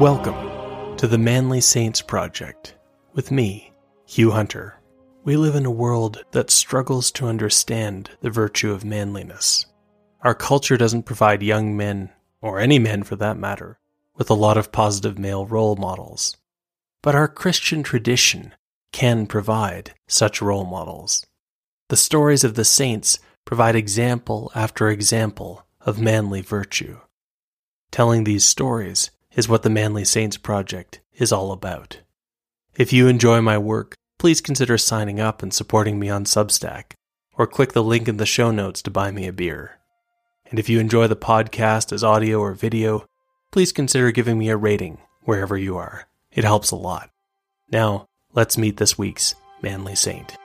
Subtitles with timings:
[0.00, 2.74] Welcome to the Manly Saints Project
[3.12, 3.72] with me,
[4.06, 4.74] Hugh Hunter.
[5.22, 9.66] We live in a world that struggles to understand the virtue of manliness.
[10.22, 13.78] Our culture doesn't provide young men, or any men for that matter,
[14.16, 16.36] with a lot of positive male role models.
[17.00, 18.52] But our Christian tradition
[18.90, 21.24] can provide such role models.
[21.88, 26.98] The stories of the saints provide example after example of manly virtue.
[27.92, 32.00] Telling these stories is what the Manly Saints Project is all about.
[32.76, 36.92] If you enjoy my work, please consider signing up and supporting me on Substack,
[37.36, 39.78] or click the link in the show notes to buy me a beer.
[40.50, 43.06] And if you enjoy the podcast as audio or video,
[43.50, 46.06] please consider giving me a rating wherever you are.
[46.32, 47.10] It helps a lot.
[47.70, 50.36] Now, let's meet this week's Manly Saint.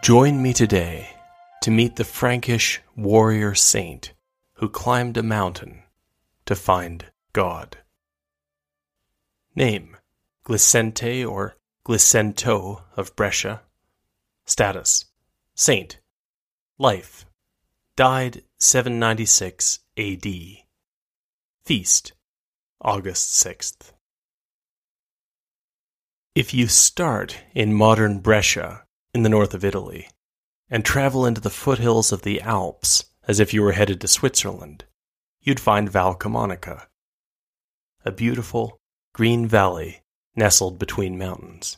[0.00, 1.10] Join me today
[1.60, 4.12] to meet the Frankish warrior saint
[4.54, 5.82] who climbed a mountain
[6.46, 7.78] to find God.
[9.56, 9.96] Name
[10.44, 13.62] Glisente or Glicento of Brescia.
[14.46, 15.06] Status
[15.56, 15.98] Saint.
[16.78, 17.26] Life
[17.96, 20.26] Died 796 AD.
[21.64, 22.12] Feast
[22.80, 23.92] August 6th.
[26.36, 28.84] If you start in modern Brescia,
[29.14, 30.08] in the north of Italy,
[30.70, 34.84] and travel into the foothills of the Alps as if you were headed to Switzerland,
[35.40, 36.86] you'd find Val Camonica,
[38.04, 38.78] a beautiful
[39.14, 40.02] green valley
[40.34, 41.76] nestled between mountains.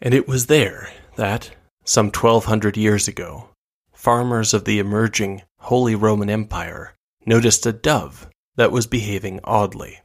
[0.00, 3.50] And it was there that, some 1200 years ago,
[3.92, 10.00] farmers of the emerging Holy Roman Empire noticed a dove that was behaving oddly.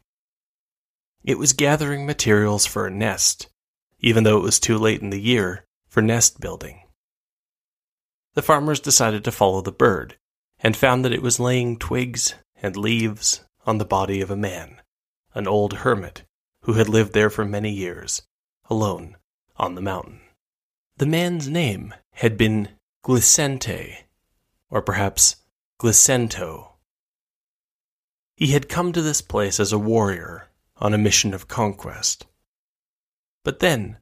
[1.24, 3.50] It was gathering materials for a nest,
[4.00, 6.84] even though it was too late in the year for nest building.
[8.36, 10.16] The farmers decided to follow the bird
[10.60, 14.82] and found that it was laying twigs and leaves on the body of a man,
[15.34, 16.24] an old hermit
[16.64, 18.22] who had lived there for many years,
[18.70, 19.18] alone
[19.58, 20.22] on the mountain.
[20.98, 22.70] The man's name had been
[23.04, 24.04] Glisente,
[24.70, 25.38] or perhaps
[25.82, 26.74] Glicento.
[28.36, 32.26] He had come to this place as a warrior on a mission of conquest.
[33.44, 33.98] But then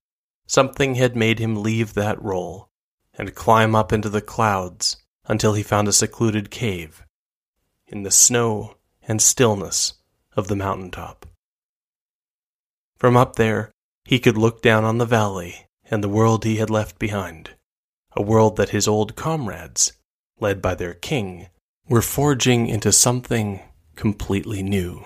[0.47, 2.69] Something had made him leave that role
[3.13, 7.03] and climb up into the clouds until he found a secluded cave
[7.85, 8.75] in the snow
[9.07, 9.95] and stillness
[10.37, 11.25] of the mountain top.
[12.95, 13.71] From up there,
[14.05, 17.51] he could look down on the valley and the world he had left behind,
[18.15, 19.93] a world that his old comrades,
[20.39, 21.49] led by their king,
[21.89, 23.61] were forging into something
[23.95, 25.05] completely new.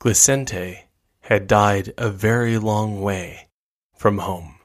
[0.00, 0.84] Glisente
[1.22, 3.45] had died a very long way
[3.96, 4.58] from home.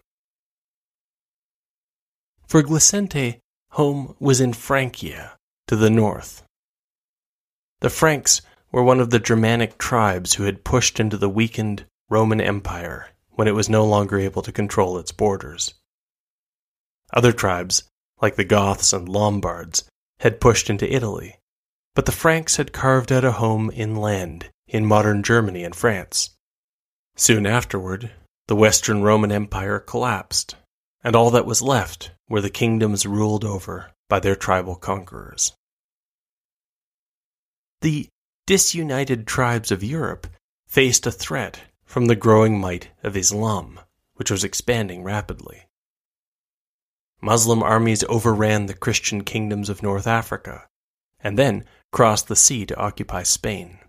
[2.45, 3.39] For Glisente,
[3.71, 5.37] home was in Francia,
[5.67, 6.43] to the north.
[7.79, 12.41] The Franks were one of the Germanic tribes who had pushed into the weakened Roman
[12.41, 15.73] Empire when it was no longer able to control its borders.
[17.13, 17.83] Other tribes,
[18.21, 19.85] like the Goths and Lombards,
[20.19, 21.37] had pushed into Italy,
[21.95, 26.31] but the Franks had carved out a home inland in modern Germany and France.
[27.15, 28.11] Soon afterward,
[28.47, 30.55] the Western Roman Empire collapsed,
[31.03, 35.53] and all that was left were the kingdoms ruled over by their tribal conquerors.
[37.81, 38.09] The
[38.45, 40.27] disunited tribes of Europe
[40.67, 43.79] faced a threat from the growing might of Islam,
[44.15, 45.67] which was expanding rapidly.
[47.21, 50.67] Muslim armies overran the Christian kingdoms of North Africa,
[51.19, 53.79] and then crossed the sea to occupy Spain.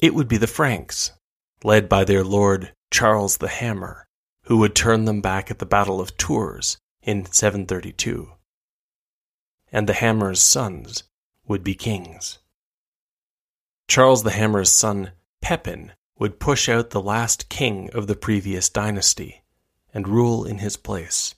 [0.00, 1.12] It would be the Franks,
[1.64, 4.06] led by their lord Charles the Hammer,
[4.44, 8.32] who would turn them back at the Battle of Tours in 732.
[9.72, 11.04] And the Hammer's sons
[11.48, 12.38] would be kings.
[13.88, 19.42] Charles the Hammer's son, Pepin, would push out the last king of the previous dynasty
[19.94, 21.34] and rule in his place.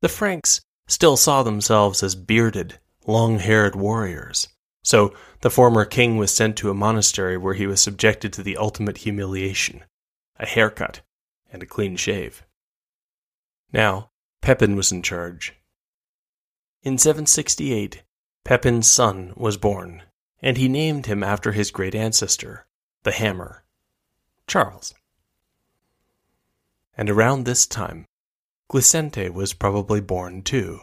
[0.00, 4.46] The Franks still saw themselves as bearded, long haired warriors,
[4.84, 8.56] so the former king was sent to a monastery where he was subjected to the
[8.56, 9.82] ultimate humiliation
[10.38, 11.00] a haircut,
[11.52, 12.44] and a clean shave.
[13.72, 14.10] Now,
[14.40, 15.54] Pepin was in charge.
[16.82, 18.02] In 768,
[18.44, 20.02] Pepin's son was born,
[20.42, 22.66] and he named him after his great ancestor,
[23.04, 23.64] the Hammer,
[24.46, 24.94] Charles.
[26.96, 28.06] And around this time,
[28.70, 30.80] Glisente was probably born too,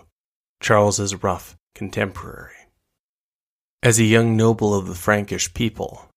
[0.60, 2.56] Charles's rough contemporary.
[3.84, 6.10] As a young noble of the Frankish people,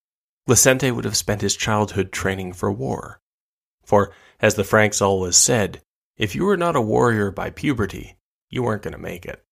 [0.49, 3.21] Glisente would have spent his childhood training for war,
[3.85, 5.83] For, as the Franks always said,
[6.17, 8.17] if you were not a warrior by puberty,
[8.49, 9.45] you weren't going to make it.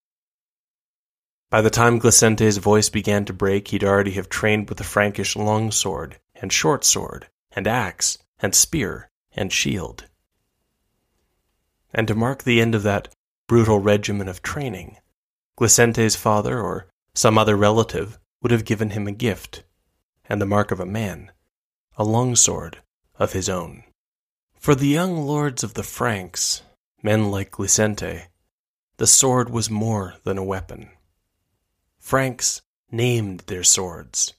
[1.49, 5.35] By the time Glisente's voice began to break, he'd already have trained with the Frankish
[5.35, 10.05] longsword, and short sword, and axe, and spear, and shield.
[11.93, 13.13] And to mark the end of that
[13.47, 14.97] brutal regimen of training,
[15.55, 19.63] Glisente's father or some other relative would have given him a gift,
[20.25, 21.31] and the mark of a man,
[21.97, 22.81] a longsword
[23.19, 23.83] of his own.
[24.63, 26.61] For the young lords of the Franks,
[27.01, 28.27] men like Glisente,
[28.95, 30.89] the sword was more than a weapon.
[31.99, 34.35] Franks named their swords.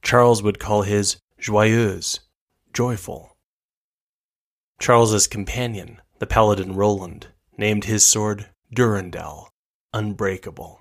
[0.00, 2.20] Charles would call his joyeuse,
[2.72, 3.36] joyful.
[4.78, 7.26] Charles's companion, the paladin Roland,
[7.58, 9.48] named his sword Durendal,
[9.92, 10.80] unbreakable.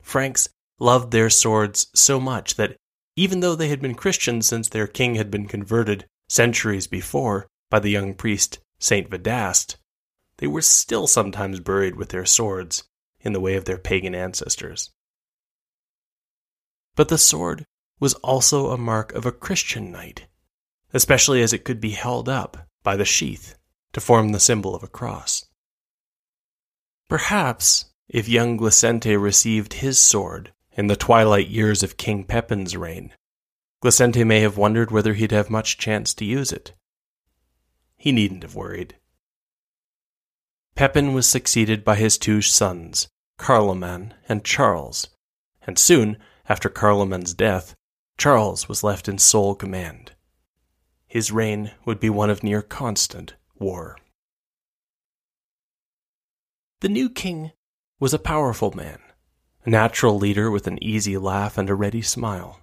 [0.00, 0.48] Franks
[0.78, 2.78] loved their swords so much that
[3.14, 7.78] even though they had been Christians since their king had been converted centuries before by
[7.78, 9.76] the young priest Saint Vedast,
[10.38, 12.84] they were still sometimes buried with their swords
[13.20, 14.90] in the way of their pagan ancestors.
[16.94, 17.64] But the sword
[18.00, 20.26] was also a mark of a Christian knight,
[20.92, 23.56] especially as it could be held up by the sheath
[23.92, 25.44] to form the symbol of a cross.
[27.08, 33.12] Perhaps if young Glisente received his sword in the twilight years of King Pepin's reign,
[33.82, 36.74] Glisente may have wondered whether he'd have much chance to use it.
[37.96, 38.96] He needn't have worried.
[40.74, 43.08] Pepin was succeeded by his two sons,
[43.38, 45.08] Carloman and Charles,
[45.62, 47.74] and soon after Carloman's death,
[48.16, 50.12] Charles was left in sole command.
[51.06, 53.96] His reign would be one of near constant war.
[56.80, 57.52] The new king
[57.98, 59.00] was a powerful man,
[59.64, 62.60] a natural leader with an easy laugh and a ready smile.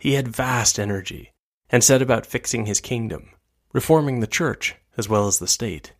[0.00, 1.32] He had vast energy
[1.68, 3.30] and set about fixing his kingdom,
[3.74, 5.92] reforming the church as well as the state.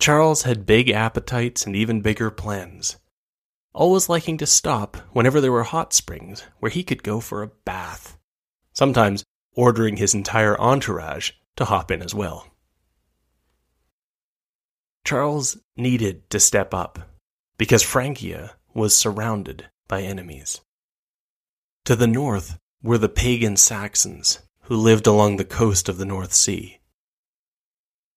[0.00, 2.96] Charles had big appetites and even bigger plans,
[3.72, 7.52] always liking to stop whenever there were hot springs where he could go for a
[7.64, 8.18] bath,
[8.72, 9.24] sometimes
[9.54, 12.48] ordering his entire entourage to hop in as well.
[15.04, 16.98] Charles needed to step up
[17.56, 20.60] because Francia was surrounded by enemies.
[21.90, 26.32] To the north were the pagan Saxons who lived along the coast of the North
[26.32, 26.78] Sea.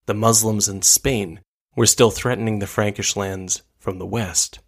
[0.06, 1.42] The Muslims in Spain
[1.75, 4.60] were still threatening the Frankish lands from the west.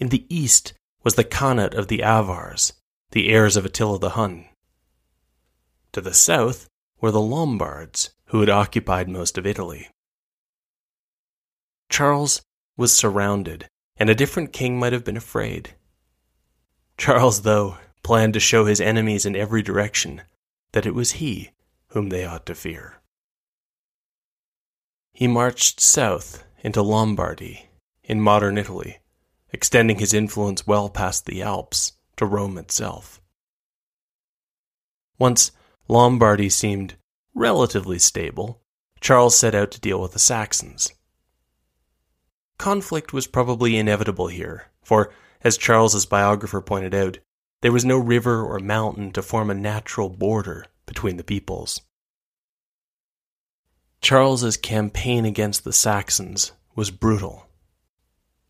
[0.00, 0.72] In the east
[1.04, 2.72] was the Khanate of the Avars,
[3.12, 4.46] the heirs of Attila the Hun.
[5.92, 6.68] To the south
[7.00, 9.86] were the Lombards, who had occupied most of Italy.
[11.88, 12.42] Charles
[12.76, 15.76] was surrounded, and a different king might have been afraid.
[17.00, 20.20] Charles, though, planned to show his enemies in every direction
[20.72, 21.48] that it was he
[21.88, 23.00] whom they ought to fear.
[25.14, 27.70] He marched south into Lombardy,
[28.04, 28.98] in modern Italy,
[29.50, 33.18] extending his influence well past the Alps to Rome itself.
[35.18, 35.52] Once
[35.88, 36.96] Lombardy seemed
[37.34, 38.60] relatively stable,
[39.00, 40.92] Charles set out to deal with the Saxons.
[42.58, 45.10] Conflict was probably inevitable here, for,
[45.42, 47.18] as Charles's biographer pointed out,
[47.62, 51.80] there was no river or mountain to form a natural border between the peoples.
[54.00, 57.48] Charles's campaign against the Saxons was brutal,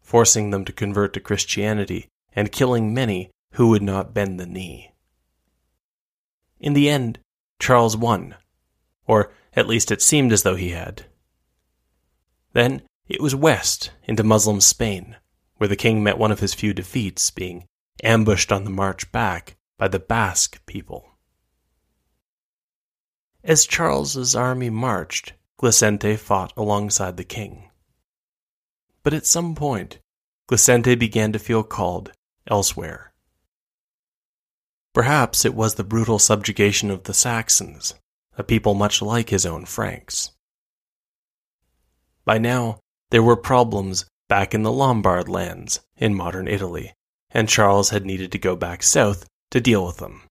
[0.01, 4.93] forcing them to convert to Christianity and killing many who would not bend the knee.
[6.61, 7.19] In the end,
[7.59, 8.37] Charles won,
[9.07, 11.07] or at least it seemed as though he had.
[12.53, 15.17] Then it was west into Muslim Spain,
[15.61, 17.67] where the king met one of his few defeats, being
[18.03, 21.19] ambushed on the march back by the Basque people.
[23.45, 27.69] As Charles's army marched, Glisente fought alongside the king.
[29.03, 29.99] But at some point,
[30.51, 32.11] Glisente began to feel called
[32.47, 33.13] elsewhere.
[34.95, 37.93] Perhaps it was the brutal subjugation of the Saxons,
[38.39, 40.31] a people much like his own Franks.
[42.25, 46.95] By now, there were problems back in the Lombard lands in modern Italy,
[47.33, 50.23] and Charles had needed to go back south to deal with them.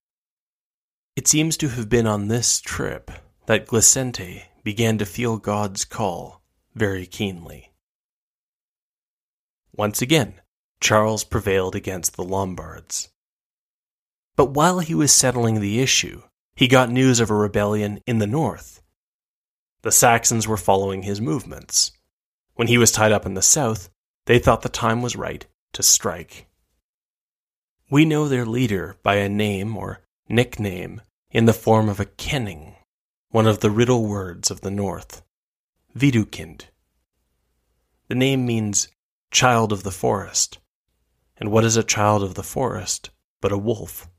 [1.18, 3.12] It seems to have been on this trip
[3.48, 6.42] that Glisente began to feel God's call
[6.74, 7.74] very keenly.
[9.76, 10.36] Once again,
[10.80, 13.10] Charles prevailed against the Lombards.
[14.38, 16.22] But while he was settling the issue,
[16.56, 18.82] he got news of a rebellion in the north.
[19.82, 21.92] The Saxons were following his movements.
[22.60, 23.90] When he was tied up in the south,
[24.26, 26.50] they thought the time was right to strike.
[27.90, 31.02] We know their leader by a name or nickname
[31.32, 32.76] in the form of a kenning,
[33.30, 35.22] one of the riddle words of the north,
[35.96, 36.66] Vidukind.
[38.10, 38.90] The name means
[39.32, 40.60] child of the forest.
[41.38, 44.10] And what is a child of the forest but a wolf?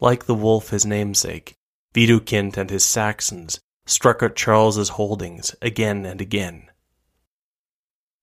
[0.00, 1.58] Like the wolf, his namesake,
[1.92, 6.70] Widukind and his Saxons struck at Charles's holdings again and again.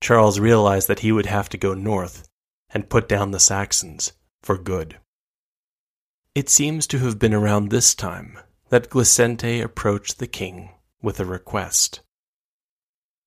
[0.02, 2.28] Charles realized that he would have to go north
[2.72, 4.98] and put down the Saxons for good.
[6.34, 8.40] It seems to have been around this time
[8.70, 12.02] that Glisente approached the king with a request.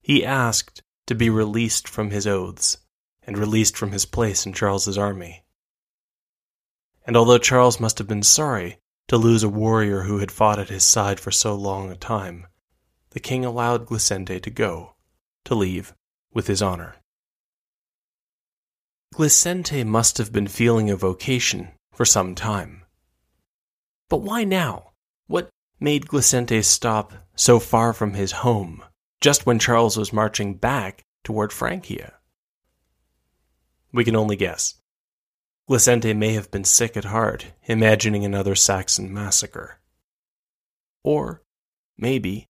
[0.02, 2.78] He asked to be released from his oaths
[3.22, 5.44] and released from his place in Charles's army.
[7.06, 8.78] And although Charles must have been sorry
[9.08, 12.46] to lose a warrior who had fought at his side for so long a time,
[13.10, 14.96] the king allowed Glisente to go,
[15.44, 15.94] to leave
[16.34, 16.96] with his honor.
[19.14, 22.82] Glisente must have been feeling a vocation for some time.
[24.10, 24.90] But why now?
[25.28, 25.48] What
[25.78, 28.82] made Glisente stop so far from his home,
[29.20, 32.14] just when Charles was marching back toward Francia?
[33.92, 34.74] We can only guess.
[35.70, 39.78] Glisente may have been sick at heart, imagining another Saxon massacre.
[41.04, 41.42] Or,
[41.96, 42.48] maybe,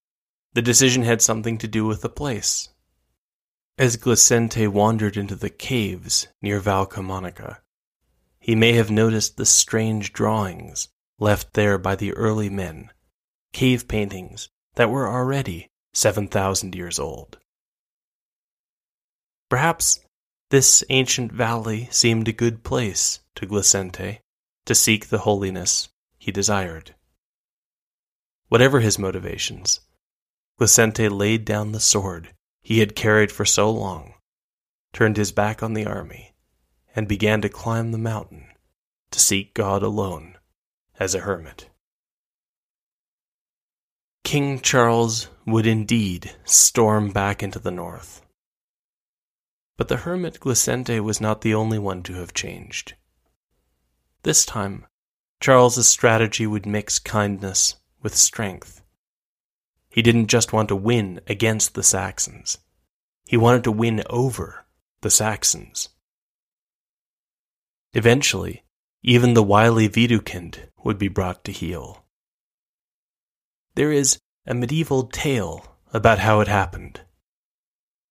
[0.53, 2.69] the decision had something to do with the place.
[3.77, 7.59] As Glisente wandered into the caves near Valcamonica,
[8.39, 10.87] he may have noticed the strange drawings
[11.19, 12.91] left there by the early men,
[13.51, 17.37] cave paintings that were already 7,000 years old.
[19.49, 19.99] Perhaps
[20.51, 24.19] this ancient valley seemed a good place to Glisente
[24.65, 26.95] to seek the holiness he desired.
[28.47, 29.81] Whatever his motivations,
[30.57, 32.33] Glisente laid down the sword
[32.65, 34.15] he had carried for so long,
[34.91, 36.33] turned his back on the army,
[36.95, 38.47] and began to climb the mountain
[39.11, 40.35] to seek God alone
[40.99, 41.69] as a hermit.
[44.23, 48.23] King Charles would indeed storm back into the north.
[49.77, 52.95] But the hermit Glisente was not the only one to have changed.
[54.23, 54.87] This time,
[55.39, 58.81] Charles's strategy would mix kindness with strength.
[59.95, 62.57] He didn't just want to win against the Saxons.
[63.25, 64.65] He wanted to win over
[64.99, 65.87] the Saxons.
[67.93, 68.65] Eventually,
[69.03, 72.03] even the wily Widukind would be brought to heel.
[73.75, 76.99] There is a medieval tale about how it happened.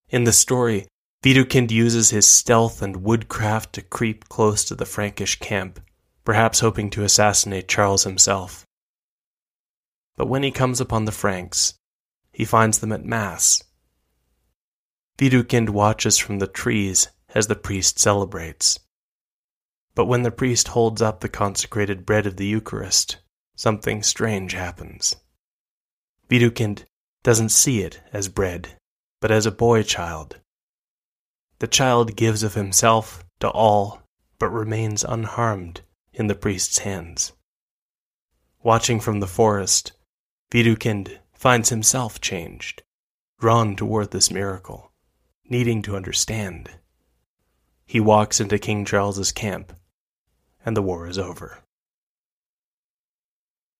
[0.08, 0.86] In the story,
[1.22, 5.80] Widukind uses his stealth and woodcraft to creep close to the Frankish camp,
[6.24, 8.64] perhaps hoping to assassinate Charles himself.
[10.16, 11.74] But when he comes upon the Franks,
[12.32, 13.62] he finds them at Mass.
[15.18, 18.78] Widukind watches from the trees as the priest celebrates.
[19.94, 23.18] But when the priest holds up the consecrated bread of the Eucharist,
[23.54, 25.16] something strange happens.
[26.28, 26.84] Widukind
[27.22, 28.76] doesn't see it as bread,
[29.20, 30.40] but as a boy child
[31.64, 34.02] the child gives of himself to all,
[34.38, 35.80] but remains unharmed
[36.12, 37.32] in the priest's hands.
[38.62, 39.92] Watching from the forest,
[40.54, 42.84] Widukind finds himself changed,
[43.40, 44.92] drawn toward this miracle,
[45.50, 46.70] needing to understand.
[47.84, 49.72] He walks into King Charles's camp,
[50.64, 51.58] and the war is over.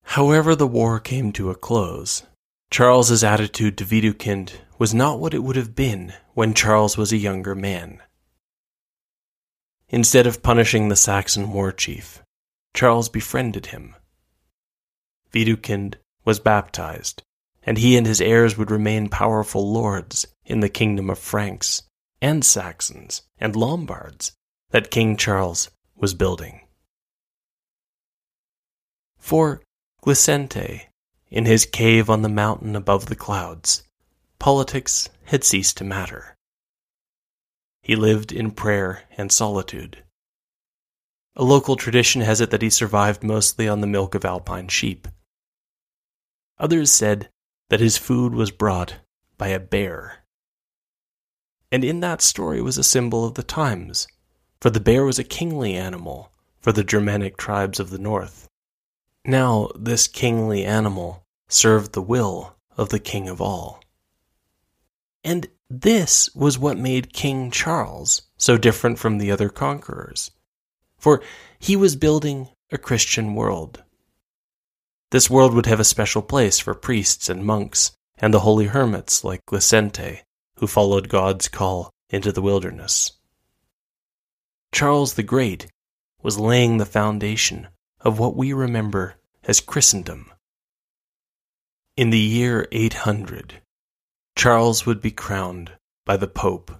[0.02, 2.25] However, the war came to a close.
[2.73, 7.16] Charles's attitude to Widukind was not what it would have been when Charles was a
[7.16, 8.02] younger man.
[9.88, 12.21] Instead of punishing the Saxon war chief,
[12.75, 13.95] Charles befriended him.
[15.33, 17.23] Widukind was baptized,
[17.62, 21.83] and he and his heirs would remain powerful lords in the kingdom of Franks
[22.21, 24.33] and Saxons and Lombards
[24.71, 26.61] that King Charles was building.
[29.19, 29.62] For
[30.02, 30.88] Glisente,
[31.31, 33.83] in his cave on the mountain above the clouds,
[34.38, 36.37] politics had ceased to matter.
[37.83, 40.02] He lived in prayer and solitude.
[41.37, 45.09] A local tradition has it that he survived mostly on the milk of alpine sheep.
[46.58, 47.28] Others said
[47.68, 48.96] that his food was brought
[49.37, 50.25] by a bear.
[51.73, 54.06] And in that story was a symbol of the times,
[54.61, 56.30] for the bear was a kingly animal
[56.61, 58.49] for the Germanic tribes of the north.
[59.25, 63.82] Now, this kingly animal served the will of the king of all.
[65.25, 70.30] And this was what made King Charles so different from the other conquerors.
[70.99, 71.23] For
[71.58, 73.82] he was building a Christian world.
[75.14, 79.23] This world would have a special place for priests and monks and the holy hermits
[79.23, 80.23] like Glisente,
[80.56, 83.12] who followed God's call into the wilderness.
[84.73, 85.68] Charles the Great
[86.25, 87.68] was laying the foundation
[88.00, 90.33] of what we remember as Christendom.
[91.97, 93.62] In the year 800,
[94.35, 95.71] Charles would be crowned
[96.04, 96.73] by the Pope,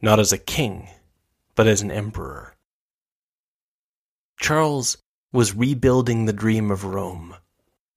[0.00, 0.88] not as a king,
[1.54, 2.56] but as an emperor.
[4.40, 4.96] Charles
[5.30, 7.36] was rebuilding the dream of Rome,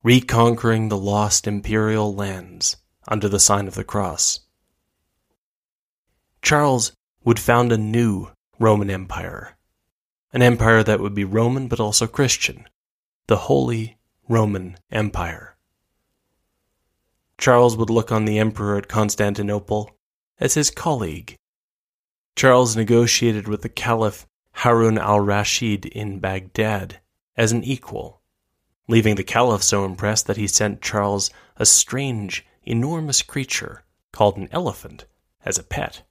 [0.03, 2.75] reconquering the lost imperial lands
[3.07, 4.41] under the sign of the cross.
[6.41, 6.91] Charles
[7.23, 8.29] would found a new
[8.59, 9.57] Roman Empire,
[10.33, 12.67] an empire that would be Roman but also Christian,
[13.27, 15.55] the Holy Roman Empire.
[17.37, 19.89] Charles would look on the emperor at Constantinople
[20.39, 21.37] as his colleague.
[22.35, 26.99] Charles negotiated with the Caliph Harun al Rashid in Baghdad
[27.37, 28.21] as an equal,
[28.87, 34.49] leaving the Caliph so impressed that he sent Charles a strange, enormous creature called an
[34.51, 35.05] elephant
[35.45, 36.03] as a pet.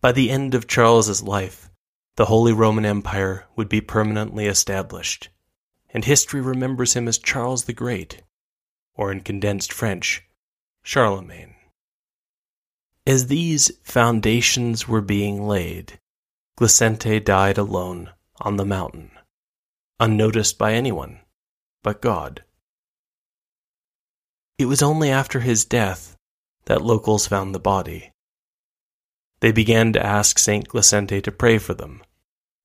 [0.00, 1.70] By the end of Charles's life,
[2.16, 5.30] the Holy Roman Empire would be permanently established,
[5.92, 8.22] and history remembers him as Charles the Great,
[8.94, 10.22] or in condensed French,
[10.82, 11.54] Charlemagne.
[13.06, 15.98] As these foundations were being laid,
[16.56, 19.10] Glisente died alone on the mountain,
[20.00, 21.20] unnoticed by anyone
[21.84, 22.42] but God.
[24.58, 26.16] It was only after his death
[26.64, 28.10] that locals found the body.
[29.40, 32.02] They began to ask Saint Glisente to pray for them,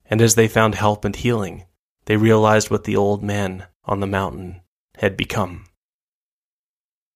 [0.06, 1.66] and as they found help and healing,
[2.06, 4.62] they realized what the old man on the mountain
[4.96, 5.66] had become.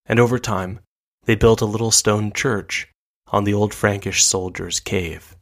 [0.04, 0.80] And over time,
[1.24, 2.88] they built a little stone church
[3.28, 5.36] on the old Frankish soldier's cave.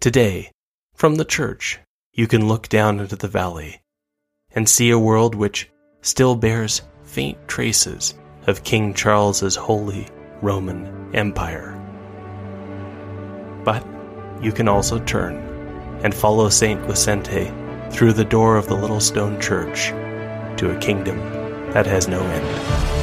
[0.00, 0.50] Today,
[0.94, 1.80] from the church,
[2.14, 3.82] you can look down into the valley
[4.54, 5.68] and see a world which
[6.00, 8.14] still bears faint traces
[8.46, 10.06] of King Charles's holy
[10.40, 11.72] Roman Empire.
[13.64, 13.84] But
[14.40, 15.36] you can also turn
[16.04, 17.52] and follow Saint Glisente
[17.92, 19.88] through the door of the little stone church
[20.58, 21.18] to a kingdom
[21.72, 22.93] that has no end.